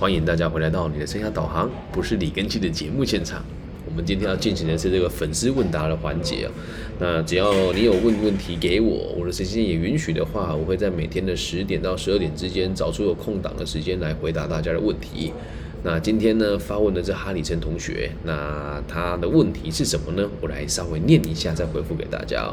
[0.00, 3.44] 欢迎大家回来到你的生涯导航，不是李根基的节目现场。
[3.84, 6.52] 我们今天要进行的是这个粉丝问答的环节啊。
[7.00, 15.32] 那只要你有问问题给我，我的时间也允许的话，我会在每天的十点到十二点之间找出有空档的时间来回答大家的问题。
[15.82, 20.30] 那今天呢，发问的是哈里森同学，那他的问题是什么呢？
[20.40, 22.48] 我来稍微念一下，再回复给大家。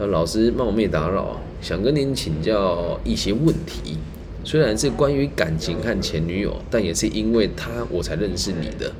[0.00, 3.98] 那老师冒昧打扰，想跟您请教一些问题。
[4.46, 8.92] 虽然是关于感情和前女友，但也是因为他我才认识你的。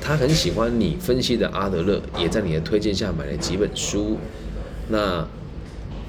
[0.00, 4.16] 他很喜欢你分析的阿德勒，也在你的推荐下买了几本书。
[4.88, 5.28] 那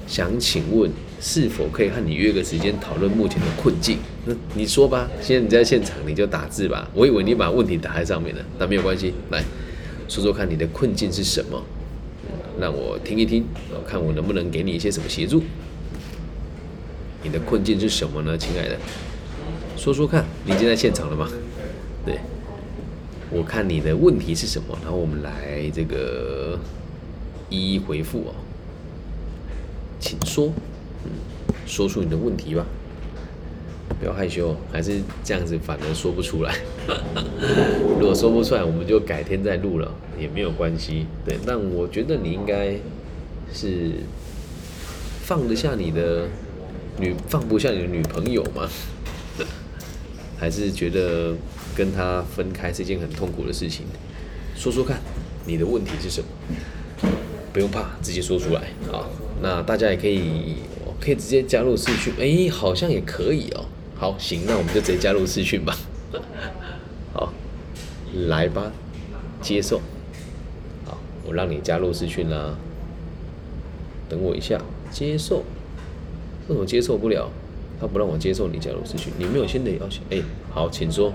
[0.06, 0.90] 想请问，
[1.20, 3.98] 是否可以和你约个时间讨论目前的困境？
[4.24, 6.88] 那你说吧，现在你在现场，你就打字吧。
[6.94, 9.44] 我以为你把问题打在上面了，那没有关系，来
[10.08, 11.62] 说说看你的困境是什么。
[12.58, 13.44] 让我听一听，
[13.86, 15.42] 看我能不能给你一些什么协助。
[17.26, 18.78] 你的困境是什么呢，亲爱的？
[19.76, 21.28] 说说看，你已经在现场了吗？
[22.04, 22.20] 对，
[23.32, 26.56] 我看你的问题是什么，然后我们来这个
[27.50, 28.34] 一一回复哦。
[29.98, 30.52] 请说，
[31.04, 31.10] 嗯，
[31.66, 32.64] 说出你的问题吧，
[33.98, 36.54] 不要害羞，还是这样子反而说不出来。
[37.98, 39.92] 如果说不出来，我们就改天再录了。
[40.16, 42.76] 也没有关系，对，但我觉得你应该
[43.52, 43.94] 是
[45.24, 46.28] 放得下你的
[46.98, 48.68] 女，放不下你的女朋友吗？
[50.38, 51.34] 还是觉得
[51.74, 53.84] 跟她分开是一件很痛苦的事情？
[54.54, 55.00] 说说看，
[55.46, 56.28] 你的问题是什么？
[57.52, 58.60] 不用怕，直接说出来
[58.92, 59.08] 啊，
[59.42, 60.56] 那大家也可以，
[61.00, 63.64] 可以直接加入视讯，哎，好像也可以哦。
[63.94, 65.74] 好，行，那我们就直接加入视讯吧。
[67.14, 67.32] 好，
[68.28, 68.72] 来吧，
[69.40, 69.80] 接受。
[70.84, 72.58] 好我让你加入视讯啦，
[74.08, 74.60] 等我一下，
[74.90, 75.42] 接受，
[76.48, 77.28] 为什么接受不了？
[77.78, 80.00] 他不让我接受你加入视讯，你没有新的要求？
[80.10, 81.12] 哎，好，请说。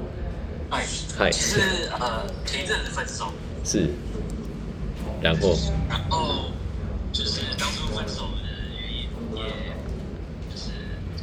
[0.70, 0.86] 嗨，
[1.18, 3.32] 嗨，是呃，前一阵子分手。
[3.64, 3.90] 是。
[5.22, 5.58] 然后。
[5.90, 6.52] 然后
[7.12, 8.48] 就是当初分手的
[8.80, 9.44] 原因，也
[10.52, 10.70] 就是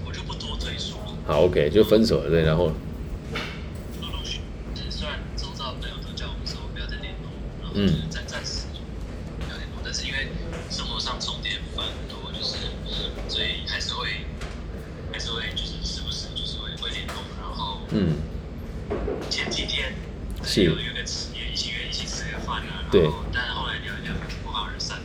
[0.04, 1.14] 我就不多赘述了。
[1.24, 2.72] 好，OK，就分手了，对，然后。
[4.00, 4.40] 陆陆续，
[4.90, 7.30] 虽然周遭朋友都叫我们说不要再联络，
[7.62, 8.07] 然后嗯。
[17.90, 18.16] 嗯，
[19.30, 19.94] 前几天
[20.42, 22.84] 是有约个吃，也一起约一起吃个饭啊。
[22.90, 23.08] 对。
[23.32, 24.12] 但是后来聊一聊，
[24.44, 24.98] 不欢而散。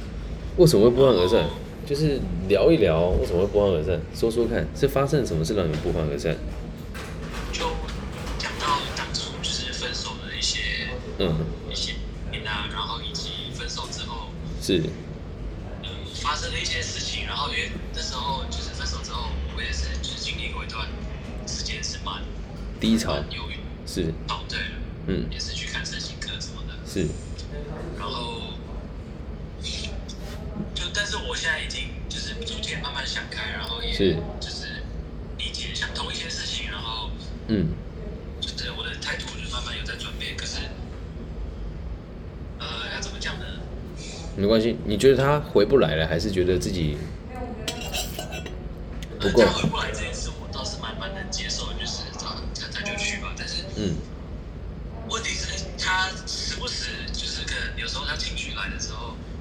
[0.58, 1.48] 为什么会不欢而散？
[1.86, 4.00] 就是聊一聊，为什么会不欢而散？
[4.16, 6.36] 说说看，是发生了什么事让你们不欢而散？
[7.52, 7.66] 就
[8.38, 10.60] 讲到当初就是分手的一些，
[11.20, 11.94] 嗯，一些
[12.32, 14.30] 原啊，然后以及分手之后
[14.62, 14.82] 是，
[22.84, 23.16] 低潮，
[23.88, 24.60] 是，哦对，
[25.08, 27.08] 嗯，也是去看身心课什么的，是，
[27.98, 28.42] 然后，
[30.76, 34.18] 就但是我现在已经就是逐渐慢慢想开，然后也是。
[34.42, 34.84] 就是
[35.38, 37.10] 理解想通一些事情，然后，
[37.48, 37.68] 嗯，
[38.42, 40.58] 就是我的态度就慢慢有在转变，可是，
[42.60, 43.46] 呃，要怎么讲呢？
[44.36, 46.98] 没关系，你觉得他回不来了，还是觉得自己
[49.22, 49.42] 不够？
[49.46, 49.90] 回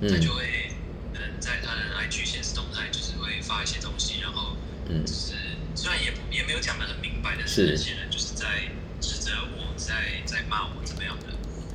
[0.08, 0.70] 他就会
[1.12, 4.56] 可能在他的 IG 显示动态，就是会发一些东西，然后，
[4.88, 5.34] 嗯，就是
[5.74, 8.68] 虽然也也没有讲的很明白，但是那些人就是在
[9.00, 11.26] 指责我，在在骂我怎么样的。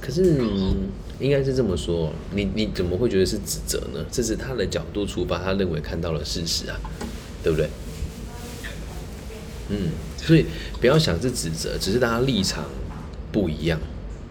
[0.02, 0.40] 可是
[1.20, 4.06] 应该是这么说，你你怎么会觉得是指责呢？
[4.12, 6.80] 这是他的角度出发，他认为看到了事实啊，
[7.44, 7.70] 对不对？
[9.70, 10.46] 嗯，所以
[10.80, 12.64] 不要想是指责，只是大家立场
[13.32, 13.80] 不一样。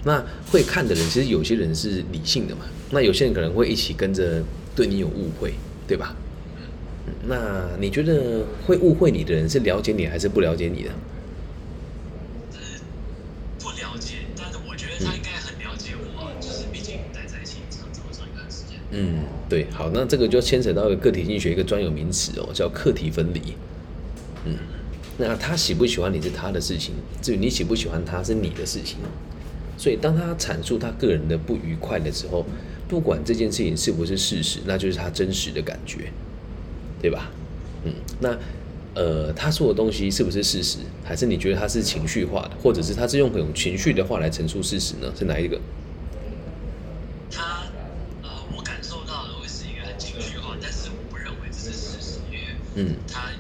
[0.04, 2.64] 那会看的人，其实有些人是理性的嘛。
[2.91, 4.42] 那有些人可能会一起跟着
[4.74, 5.54] 对你有误会，
[5.86, 6.14] 对吧？
[7.28, 10.91] 那你觉得会误会你的人是了解你还是不了解你的？
[13.59, 18.78] 不了解，但是我觉得他应该很了解我，就是毕竟待在一起长这么长一段时间。
[18.91, 23.41] 嗯，对，好，那这个就牵扯到一个个体经济学一个专有名词哦，叫课题分离。
[24.44, 24.56] 嗯。
[25.18, 28.98] 那他喜不喜欢你是他的事情，至于你喜不喜欢他是你的事情。
[29.78, 32.44] 所以当他阐述他个人的不愉快的时候，
[32.88, 36.12] 不管这件事情是不是事实，那就是他真实的感觉，
[37.00, 37.30] 对吧？
[37.84, 38.38] 嗯，那
[38.94, 45.12] 呃，他说的东西是不是事实，还是你觉得他是情绪化的，或者是他是用很情绪的话来陈述事实呢？
[45.18, 45.60] 是哪一个？
[47.30, 47.65] 他
[48.22, 52.44] 呃，我感受到的会是一个很情绪化，但是我不认为这是事实，因为
[52.77, 53.30] 嗯，他。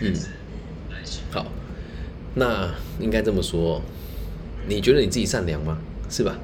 [0.00, 0.14] 嗯，
[2.34, 3.82] 那应该这么说，
[4.68, 5.78] 你觉得你自己善良吗？
[6.10, 6.36] 是吧？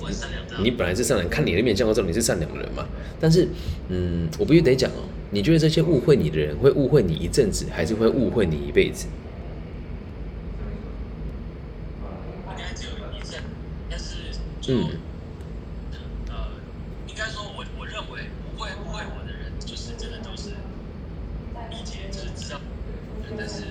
[0.00, 0.60] 我善良的啊。
[0.62, 2.86] 你本来是善良，看你的面相，我知道你是善良的人嘛。
[3.18, 3.48] 但是，
[3.88, 9.06] 嗯，我必须得讲哦，你觉得这些误会你的人会误会你一阵子，还是会误会你一辈子？
[14.68, 14.82] 嗯
[16.28, 16.34] 呃，
[17.06, 20.50] 应该说我我认为不会误会我的人，就是真的都是
[21.70, 22.60] 理解，就是知道，
[23.38, 23.62] 但是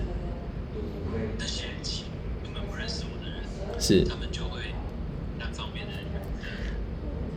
[1.38, 2.06] 那些其
[2.42, 3.44] 根本不认识我的人，
[3.86, 4.62] 是他们就会
[5.40, 5.94] 单方面的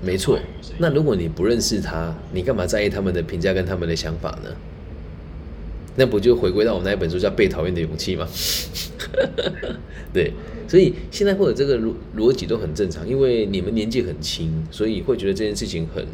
[0.03, 0.39] 没错。
[0.79, 4.51] 那如果你不认识他，你干嘛在意他们的评价跟他们的想法呢？
[5.97, 8.27] 那不就回归到我们那一本书叫《被讨厌的勇气》吗？
[10.15, 10.33] 对，
[10.69, 16.07] 所以现在会有这个逻逻辑都很正常，因为你们年纪很轻，所以会觉得这件事情很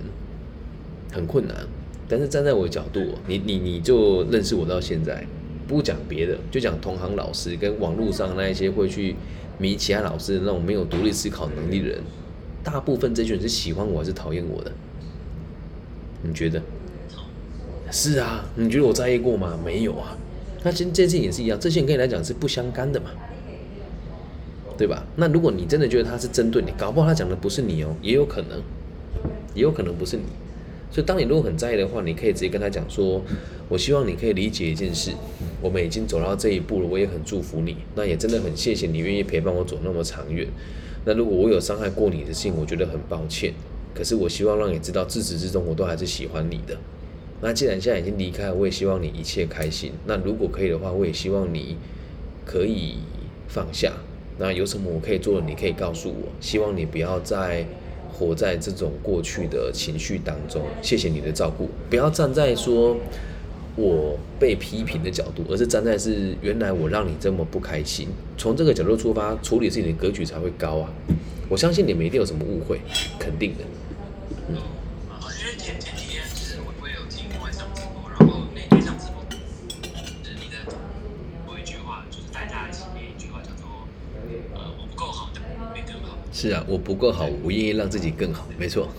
[1.12, 1.54] 很困难。
[2.08, 5.26] 但是站在我的角度，你你你就认识我到现在，
[5.68, 9.14] 不讲别的，就讲同行老师跟网络上那一些会去
[9.58, 12.02] 迷其他老师那种没有独立思考能力的人，
[12.62, 14.72] 大部分这群人是喜欢我还是讨厌我的？
[16.22, 16.60] 你觉得？
[17.90, 19.58] 是啊，你觉得我在意过吗？
[19.64, 20.16] 没有啊。
[20.64, 23.10] 那其实这件也是一样，这些人跟你来讲是不相干的嘛，
[24.76, 25.04] 对吧？
[25.16, 28.60] 那如果你真的觉得他是针对你，搞不好他讲的不是你哦，也有可能，
[29.54, 30.22] 也有可能不是你。
[30.94, 33.20] 所以当你如果很在意的话，你可以直接跟他讲说，
[33.68, 35.10] 我希望你可以理解一件事，
[35.60, 40.46] 我们已经走到这一步了，我也很祝福你，那也真的很谢谢你愿意陪伴我走那么长远。
[41.04, 43.52] 那如果我有伤害过你的事情，我觉得很抱歉。
[43.92, 46.78] 可是我希望让你知道，自始至终我都还是喜欢你的。
[47.40, 49.90] 那既然现在已经离开，我也希望你一切开心。
[50.06, 51.76] 那如果可以的话，我也希望你
[52.46, 52.98] 可以
[53.48, 53.92] 放下。
[54.38, 56.28] 那有什么我可以做的，你可以告诉我。
[56.40, 57.66] 希望你不要再
[58.16, 60.62] 活在这种过去的情绪当中。
[60.80, 62.96] 谢谢你的照顾，不要站在说
[63.76, 68.06] 我被批评的角度，而是站在是原来我让你这么不开心。
[68.38, 70.88] 从这个角度出发，处理事情的格局才会高啊。
[71.48, 72.80] 我相信你们一定有什么误会，
[73.18, 73.64] 肯定的。
[74.48, 74.56] 嗯，
[86.44, 88.92] 是啊，我不够好，我愿意让自己更好，没错。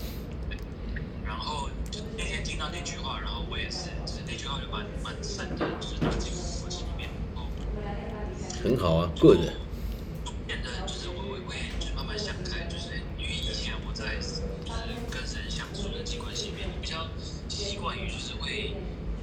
[1.24, 6.32] 然后就那天听到那句话，然后我也是，就是那句话就蛮蛮深的，就是打进
[6.64, 7.46] 我心里面，然后
[8.64, 9.38] 很好啊，good。
[10.44, 14.26] 变得就是我我我也就慢慢想开，就是因为以前我在就
[14.74, 17.06] 是跟人相处人际关系里面，我比较
[17.48, 18.74] 习惯于就是会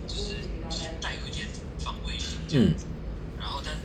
[0.08, 1.46] 就是就是带有一点
[1.78, 2.86] 防卫心这样嗯子，
[3.38, 3.76] 然后但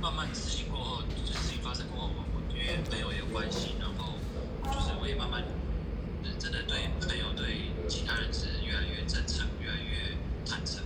[0.00, 4.18] 慢慢事情过后，就是事情发生过后，我我因为朋友也有关系，然后
[4.66, 5.42] 就是我也慢慢
[6.22, 10.82] 就是真的对朋友对其他人是越来越真诚，越来越坦诚，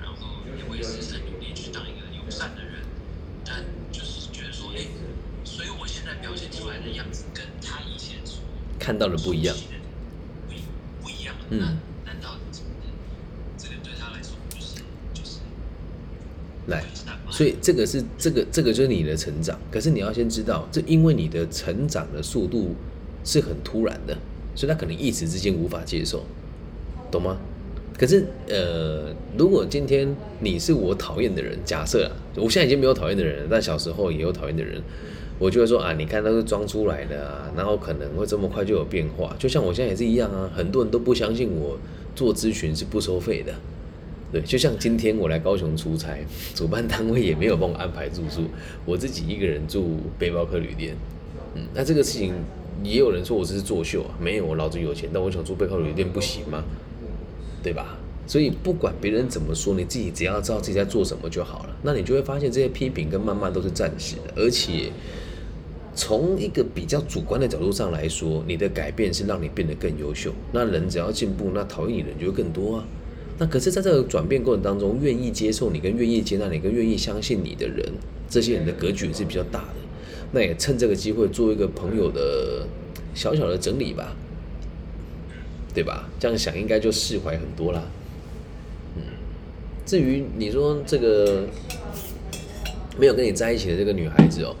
[0.00, 2.86] 然后也我也是很努力去当一个友善的人，
[3.44, 4.86] 但就是觉得说，哎，
[6.14, 8.40] 表现出来的样子跟他以前所
[8.78, 9.54] 看到的不一样
[10.48, 10.58] 不一
[11.02, 12.60] 不一样，嗯那难道这
[13.58, 14.82] 这个对他来说就是
[15.14, 15.38] 就是
[16.66, 16.84] 来？
[17.30, 22.74] 所以这个是这个这个就是你的成长，可是你要先知道，这因为你的成长的速度
[23.24, 24.18] 是很突然的，
[24.56, 26.24] 所以他可能一时之间无法接受，
[27.10, 27.38] 懂吗？
[27.96, 34.82] 可是呃，如果今天你是我讨厌的人，假设啊，我现在已经没有讨厌的人了，但小时候也有讨厌的人，
[35.40, 41.78] 我就会说啊，你看都是装出来的啊，然后可能会这么快就有变化，就像我现在也是一样啊，很多人都不相信我
[42.14, 43.52] 做咨询是不收费的。
[44.30, 46.18] 对，就像今天我来高雄出差，
[46.54, 48.42] 主办单位也没有帮我安排住宿，
[48.84, 50.94] 我自己一个人住背包客旅店。
[51.54, 52.34] 嗯，那这个事情
[52.84, 56.62] 也有人说我这是作秀啊，没有，我老子有钱，但我想住背包旅店不行吗？
[57.62, 57.96] 对吧？
[58.26, 61.76] 所以不管别人怎么说，你自己只要知道自己在做什么就好了。
[61.82, 64.92] 那你就会发现这些批评跟谩骂都是暂时的，而且
[65.94, 70.32] 从一个比较主观的角度上来说，你的改变是让你变得更优秀。
[70.52, 72.84] 那人只要进步，那讨厌你的人就会更多啊。
[73.38, 77.90] 那可是，在这个转变过程当中，愿意接受你、跟愿意接纳你、跟愿意相信你的人，
[78.28, 79.76] 这些人的格局也是比较大的。
[80.32, 82.66] 那也趁这个机会做一个朋友的
[83.14, 84.14] 小小的整理吧，
[85.74, 86.08] 对吧？
[86.20, 87.82] 这样想应该就释怀很多啦。
[88.96, 89.02] 嗯，
[89.84, 91.46] 至于你说这个
[92.98, 94.54] 没有跟你在一起的这个女孩子哦，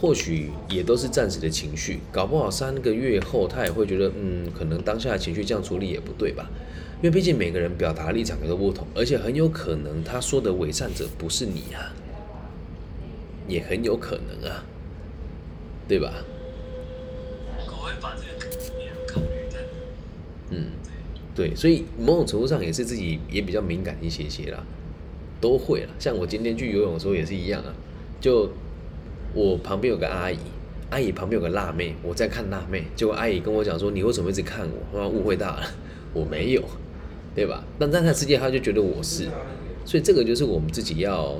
[0.00, 6.48] 或许也都是暂时的情绪，搞不好三个月后他也会觉得，嗯，可能当下的情绪这样处理也不对吧？
[6.98, 11.94] 因为毕竟每个人表达立场也都不同，而且很有可能他说的伪善者不是你啊，
[13.46, 14.64] 也很有可能啊，
[15.86, 16.12] 对吧？
[17.56, 19.58] 我会把这个也考虑在
[20.50, 20.66] 嗯，
[21.34, 24.64] 对，所以某种程度上也是自己也比较敏感一些些啦，
[25.40, 25.90] 都会啦。
[25.98, 27.72] 像我今天去游泳的时候也是一样啊，
[28.20, 28.50] 就
[29.34, 30.38] 我旁边有个阿姨，
[30.90, 35.66] 阿姨旁边有个辣妹，我在看辣妹，结果阿姨跟我讲说：“你为什么一直看我？”我误会大了，
[36.14, 36.62] 我没有，
[37.34, 37.62] 对吧？
[37.78, 39.28] 但在那世界，他就觉得我是，
[39.84, 41.36] 所以这个就是我们自己要，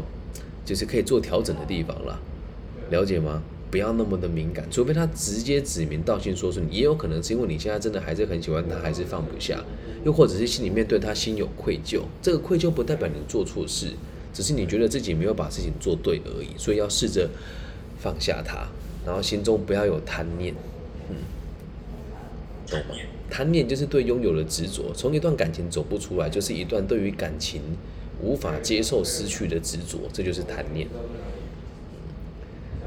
[0.64, 2.21] 就是可以做调整的地方了，
[2.90, 3.42] 了解吗？
[3.71, 9.62] 不要那么的敏感，除非他直接指名道姓说出你，也有可能是因为你现在真的还是很喜欢他，还是放不下，
[10.04, 12.00] 又或者是心里面对他心有愧疚。
[12.23, 13.88] 这个愧疚不代表你做错事，
[14.33, 16.49] 只是你觉得自己没有把事情做对而已。
[16.57, 17.28] 所以要试着
[17.99, 18.69] 放下他，
[19.05, 20.55] 然后心中不要有贪念，
[21.11, 21.17] 嗯，
[22.67, 22.95] 懂吗？
[23.31, 27.61] 贪念就是对拥有的执着，从一段感情走不出来，就是一段对于感情
[28.23, 30.88] 无法接受失去的执着，这就是贪念。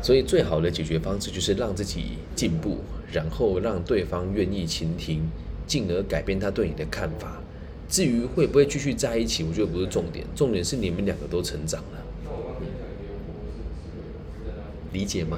[0.02, 2.80] 所以，最好的解决方式就是让自己进步，
[3.12, 5.30] 然后让对方愿意倾听，
[5.68, 7.40] 进而改变他对你的看法。
[7.88, 12.04] 至于会不会继续在一起，我觉得不是重点，重点是你们两个都成长了。
[14.94, 15.38] 理解吗？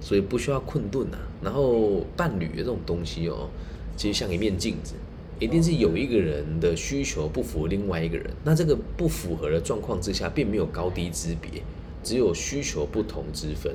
[0.00, 1.18] 所以不需要困顿呐。
[1.42, 3.48] 然后，伴侣这种东西哦，
[3.96, 4.94] 其实像一面镜子，
[5.38, 11.62] 一定是有一个人的需求不符合另外一个人，那这个不符合的状况之下，并没有高低之别。
[12.02, 13.72] 只有需求不同之分，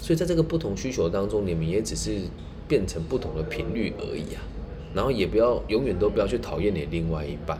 [0.00, 2.20] 所以在这个不同需求当中，你们也只是
[2.68, 4.42] 变成不同的频率而已啊。
[4.94, 7.58] 然后也不要永远都不要去讨厌你另外一半。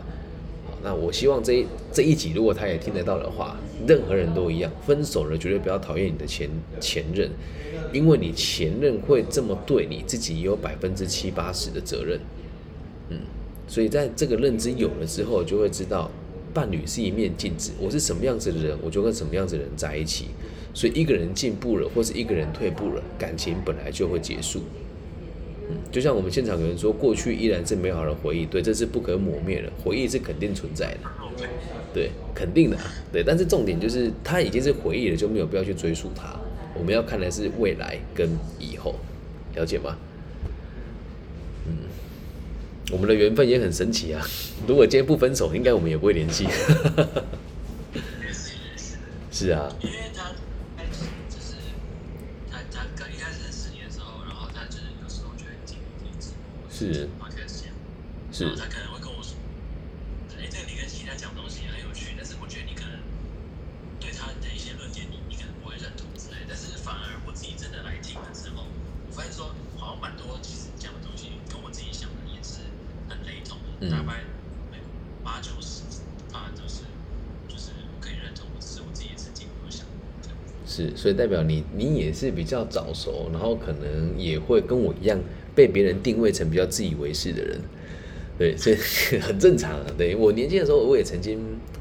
[0.87, 3.57] 那我希望这一这一集如果他也听得到的话，
[3.89, 7.29] 任何人都一样，分手了绝对不要讨厌你的前前任，
[7.93, 12.21] 因为你前任会这么对你自己也有百分之七八十的责任。
[13.11, 13.19] 嗯，
[13.67, 16.09] 所以在这个认知有了之后，就会知道。
[16.55, 20.29] 伴侣是一面镜子，我是什么样子的人，我就跟什么样子的人在一起。
[20.73, 24.63] 所以一个人进步了，或是一个人退步了，感情本来就会结束。
[25.91, 31.01] 就像我们现场有人说，过去依然是美好的回忆，对，这是不可磨灭的，回忆是肯定存在的，
[31.95, 32.77] 对，肯定的，
[33.13, 33.23] 对。
[33.25, 36.39] 但是重点就是，它已经是回忆了，就没有必要去追溯它。
[36.75, 38.95] 我们要看的是未来跟以后，
[39.55, 39.97] 了解吗？
[41.67, 41.79] 嗯
[42.93, 44.25] 我们的缘分也很神奇啊！
[44.65, 46.47] 如果今天不分手，应该我们也不会联系。
[49.33, 49.69] 是啊。
[49.83, 50.31] 因为他
[51.29, 51.57] 就是
[52.49, 57.09] 他他刚一开始认识你的时候，然后他就是有时候就会听你直播，是，
[58.31, 59.33] 是，他可能会跟我说，
[60.37, 63.01] 哎，这个你跟其他讲东西很有趣，但是我觉得你可能
[63.99, 66.45] 对他的一些论点，你你可能不会认同之类。
[66.47, 68.65] 但是反而我自己真的来听了之后，
[69.09, 72.61] 我发现说好像蛮多其实讲的东西跟我自己想的也是。
[73.09, 73.57] 很雷同，
[73.89, 74.25] 大概
[75.23, 75.83] 八九十，
[76.33, 76.83] 当然都是
[77.49, 80.05] 就是可以认同，只是我自己也曾经有想过
[80.67, 85.17] 是，所以代表你你也是比较早熟，然后可能也会跟我一样
[85.57, 87.61] 被别人定位成比较自以为是的人，
[88.39, 88.77] 对，所以
[89.19, 89.81] 很正常。
[89.99, 91.41] 对我年轻的时候，我也曾经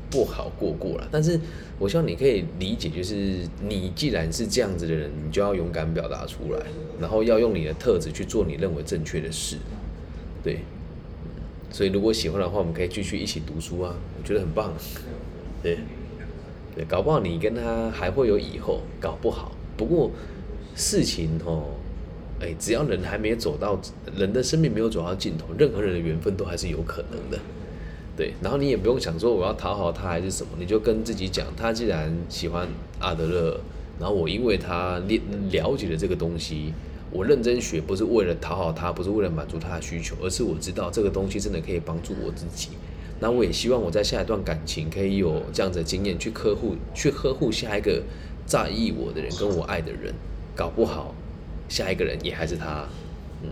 [0.10, 1.40] 不好过过了，但是
[1.78, 3.16] 我希望你可以理解，就是
[3.62, 6.60] 你既然是这样子的人，你就要勇敢表达出来，
[7.00, 9.58] 然后要用你的特质去做你认为正确的事，
[10.44, 10.60] 对。
[11.72, 14.74] 所以，如果喜欢的话，我们可以继续一起读书啊，我觉得很棒。
[15.62, 15.80] 对，
[16.74, 19.52] 对，搞不好你跟他还会有以后，搞不好。
[19.76, 20.10] 不过
[20.74, 21.66] 事情哦，
[22.40, 23.80] 哎，只要人还没有走到
[24.16, 27.40] 人的生命没有走到尽头，任何人的缘分都还是有可能的。
[28.18, 32.68] 对，然后你也不用想说我要讨好他还是什么，你就跟自己讲，他既然喜欢
[33.00, 33.60] 阿德勒，
[34.00, 35.20] 然后我因为他了
[35.52, 36.74] 了解了这个东西。
[37.12, 42.70] 我认真学，不是为了讨好他，不是为了满足他的需求，而是我知道这个东西真的可以帮助我自己。
[43.22, 48.04] 那我也希望我在下一段感情可以有这样的经验，去呵护、去呵护下一个
[48.46, 50.14] 在意我的人，跟我爱的人。
[50.56, 51.16] 搞不好
[51.70, 52.88] 下一个人也还是他。
[53.44, 53.50] 嗯。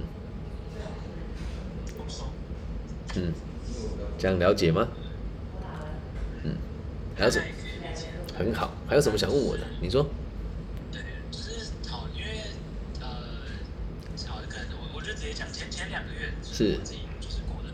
[3.16, 3.34] 嗯，
[4.18, 4.88] 这样了解吗？
[6.44, 6.56] 嗯，
[7.16, 7.46] 还有什么？
[8.38, 9.64] 很好，还有什么想问我的？
[9.82, 10.06] 你说。
[16.46, 17.70] 是自己就是过得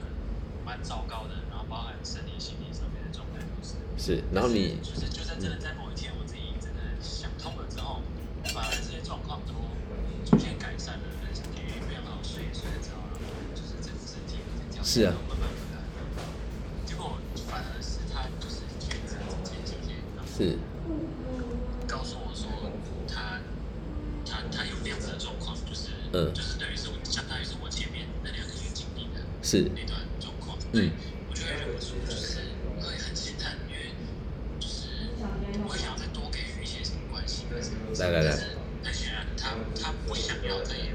[0.66, 3.76] 蛮糟糕的，然后包含生理、心理上面的状态都是。
[3.98, 5.74] 是，然后你就是就算真的在
[14.92, 15.14] 是啊，
[17.80, 19.94] 是他就是前前前几天
[20.36, 20.58] 是
[21.88, 22.50] 告诉我说
[23.08, 23.40] 他
[24.26, 28.08] 他他有这样子的状况，就是嗯，就是等于是我相当于是我前面。
[29.44, 30.92] 是那段状况，嗯，
[31.30, 32.40] 我就会忍不住就是
[32.82, 33.92] 会很心疼，因为
[34.60, 34.90] 就是
[35.68, 37.46] 我想要再多给予一些什么关系，
[38.00, 38.38] 来来来，
[38.84, 40.94] 但显然他他不想要再也。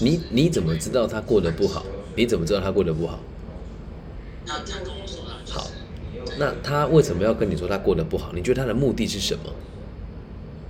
[0.00, 1.84] 你你怎么知道他过得不好？
[2.14, 3.18] 你怎么知道他过得不好？
[4.46, 5.70] 他他跟我说了，好，
[6.38, 8.32] 那他为什么要跟你说他过得不好？
[8.34, 9.44] 你觉得他的目的是什么？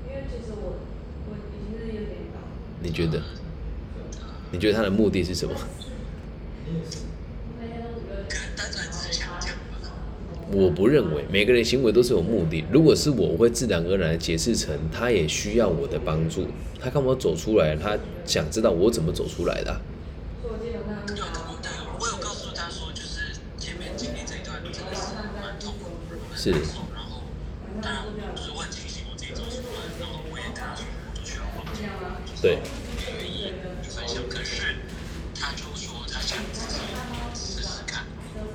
[0.09, 0.77] 因为其实我
[1.29, 2.41] 我已经是有点老，
[2.83, 3.23] 你觉得？
[4.53, 5.55] 你觉得他的目的是什么？
[8.29, 9.91] 可能单纯只是想讲吧。
[10.51, 12.63] 我不认为每个人行为都是有目的。
[12.71, 16.47] 如果是我，我会自然而然的解释成他也需要我的帮助。
[16.79, 17.97] 他看我走出来，他
[18.27, 19.81] 想知道我怎么走出来的啊、
[26.43, 26.53] 是，
[32.43, 32.59] 对，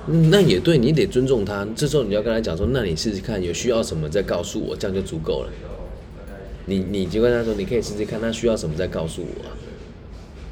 [0.07, 1.65] 嗯那也对，你得尊重他。
[1.77, 5.49] 这时候你要跟他讲说，那你试试看，有需要什么再告诉我，这样就足够了。
[6.65, 9.45] 你你就跟他说，你可以试试看，他需要什么再告诉我，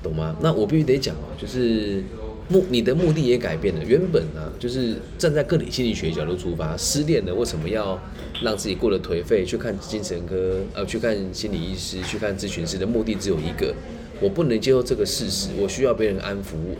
[0.01, 0.37] 懂吗？
[0.39, 2.01] 那我必须得讲，就是
[2.47, 3.83] 目你的目的也改变了。
[3.83, 7.99] 原本啊，就是站在个体心理学角度出发，失恋了为什么要
[8.41, 9.43] 让自己过得颓废？
[9.43, 13.73] 去看精神科，呃，去看心理医师，去看咨询师的目的只有一个：
[14.21, 16.75] 我不能接受这个事实，我需要别人安抚我。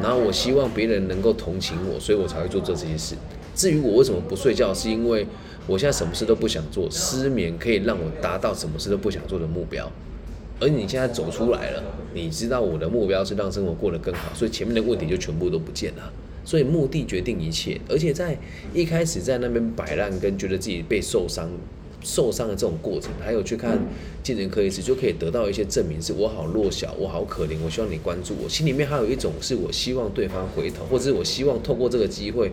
[0.00, 3.14] 然后我希望别人能够同情我，所以我才会做这些事。
[3.54, 5.26] 至于我为什么不睡觉，是因为
[5.66, 9.90] 我现在什么事都不想做，失眠可以让我达到什么事都不想做的目标。
[10.60, 11.82] 而你现在走出来了，
[12.14, 16.12] 你知道我的目标是让生活过得更好，所以前面的问题就全部都不见了。
[16.44, 18.36] 所以目的决定一切，而且在
[18.72, 21.50] 一开始在那边摆烂，跟觉得自己被受伤、
[22.02, 23.78] 受伤的这种过程，还有去看
[24.22, 28.48] 精神科医师，就可以得到一些证明，是我好弱小，我好可怜，我希望你关注我。
[28.48, 32.50] 心里面还有一种是我希望对方回头，或者是我希望透过这个机会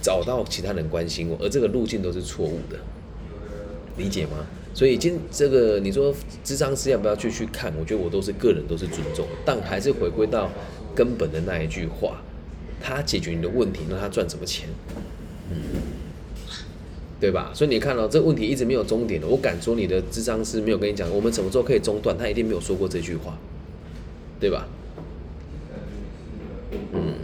[0.00, 2.78] 找到其他人关心我，而这个路径都是错误的，
[3.96, 4.46] 理解吗？
[4.74, 7.72] 所以今这个你说智商师要不要去去看？
[7.80, 10.50] 我觉得我都是个人都是尊重，但还是回归到
[10.94, 12.22] 根本的那一句话，
[12.78, 14.68] 他解决你的问题，那他赚什么钱？
[15.50, 15.56] 嗯，
[17.18, 17.50] 对吧？
[17.54, 23.38] 所以你看到、这个问题一直没有终点的，我敢说你的智商师没有跟你讲我们什么时候可以中断，他一定没有说过这句话，
[24.38, 24.68] 对吧？
[26.92, 27.14] 嗯，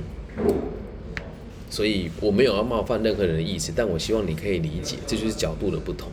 [1.68, 6.08] 所以我没有要冒犯任何人的意思，但我希望你可以理解，这就是角度的不同。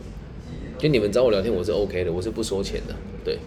[0.80, 3.38] 就你们找我聊天，我是 OK 的，我是不收钱的，对。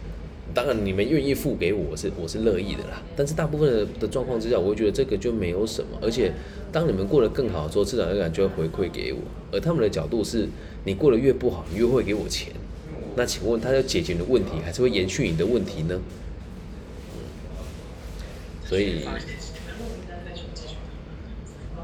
[0.53, 3.01] 当然你们愿意付给我，我是我是乐意的啦。
[3.15, 5.97] 但是大部分的的状况之下，我会觉得这个就没有什么。
[5.99, 6.31] 而且
[6.71, 9.19] 当你们过得更好之后，自然而然就会回馈给我。
[9.51, 10.47] 而他们的角度是，
[10.85, 12.53] 你过得越不好，你越会给我钱。
[13.15, 15.99] 那请问他要解决你的问题，还是会延续你的问题呢？
[18.63, 18.99] 所以。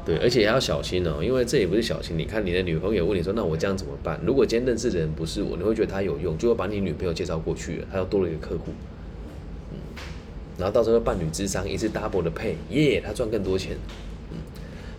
[0.04, 2.16] 对，而且也要小心哦，因为这也不是小心。
[2.16, 8.72] 你看你的女朋友问你说：“那我这样怎么办？”如果今天认识的人不是我，你会觉得他有用，就会把你女朋友介绍过去了，他又多了一个客户。
[9.70, 9.76] 嗯，
[10.58, 13.76] 然后到时候伴侣智商一次 double 的配，耶，他赚更多钱。
[14.32, 14.38] 嗯，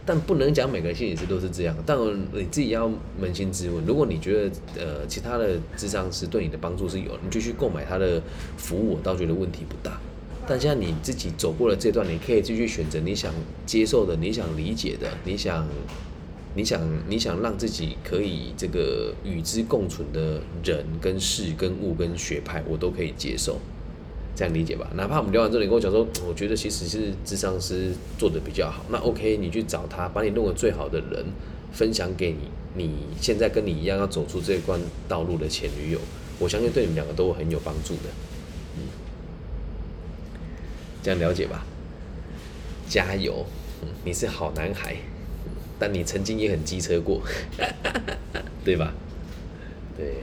[0.05, 1.97] 但不能讲每个心理师都是这样，但
[2.31, 2.87] 你自己要
[3.19, 8.21] 扪心自问，如果你觉得呃其他的智商师对你的帮助是有，你就去购买他的
[8.55, 9.99] 服务，我倒觉得问题不大。
[10.51, 13.33] 但现在你自己走过了这段，你可以继续选择你想
[13.65, 15.65] 接受的、你想理解的、你想、
[16.55, 23.59] 你想、你想让自己可以这个与之共存的人、跟事、跟物、跟学派，我都可以接受，
[24.35, 24.91] 这样理解吧？
[24.93, 31.25] 哪怕我们聊完之后，你跟我讲说，我觉得其实是智商师做的比较好，那 OK，你去找他，把你弄个最好的人
[31.71, 35.99] 分享给你，你现在跟你一样要走出这一关道路的前女友，
[36.39, 38.09] 我相信对你们两个都很有帮助的。
[41.01, 41.65] 这样了解吧，
[42.87, 43.45] 加油，
[44.05, 44.95] 你是好男孩，
[45.79, 47.21] 但你曾经也很机车过，
[48.63, 48.93] 对吧？
[49.97, 50.15] 对，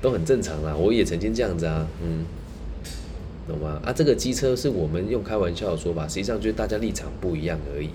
[0.00, 2.24] 都很正常啦，我也曾经这样子啊，嗯，
[3.46, 3.80] 懂吗？
[3.84, 7.90] 啊，这个机车是我们用开玩笑的说法，实际上就是大家立场不一样而已，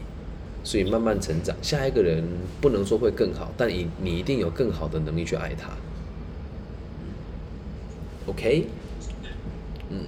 [0.63, 2.23] 所以慢慢成长，下一个人
[2.61, 5.71] 不能说会更好，但你你一定有更好的能力去爱他
[8.27, 8.67] ，OK，
[9.89, 10.05] 嗯，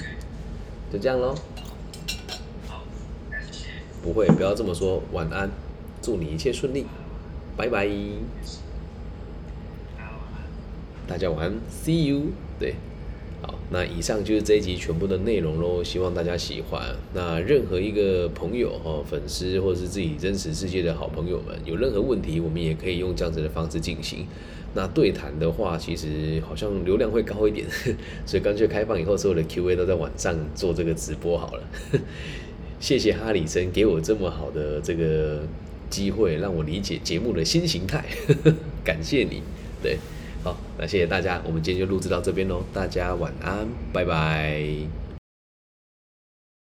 [0.93, 1.35] 就这样喽。
[4.03, 5.01] 不会，不要这么说。
[5.11, 5.49] 晚安，
[6.01, 6.85] 祝你一切顺利，
[7.55, 7.89] 拜拜，
[11.07, 11.53] 大家晚安。
[11.69, 12.31] ，See you。
[12.59, 12.75] 对，
[13.41, 16.95] 好，那以上就是这一集全部的内容喽，希望大家喜欢。
[17.13, 24.25] 那任何一个朋友哈、粉丝或是自己真实世界的好朋友们，有任何问题，我们也可以用这样子的方式进行。
[24.73, 27.65] 那对谈的话，其实好像流量会高一点，
[28.27, 31.63] 所以干脆开放以后，所有的 Q&A 都在晚上做这个直播好了。
[32.79, 35.41] 谢谢哈里森给我这么好的这个
[35.89, 38.03] 机会，让我理解节目的新形态，
[38.83, 39.41] 感谢你。
[39.81, 39.97] 对，
[40.43, 45.06] 好，那谢谢大家，我们今天就录制到这边喽，大家晚安，拜拜。